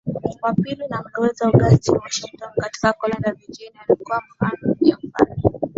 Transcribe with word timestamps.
wa 0.41 0.53
pili 0.53 0.83
wa 0.89 1.03
mlowezi 1.03 1.43
Augustine 1.43 1.97
Washington 1.97 2.49
katika 2.59 2.93
koloni 2.93 3.23
la 3.25 3.31
Virginia 3.33 3.81
lililokuwa 3.89 4.21
mali 4.39 4.89
ya 4.89 4.97
mfalme 5.03 5.59